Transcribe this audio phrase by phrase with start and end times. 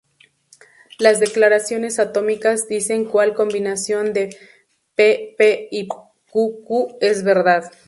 [0.97, 4.35] Las declaraciones atómicas dicen cual combinación de
[4.95, 7.71] pp y qq es verdad.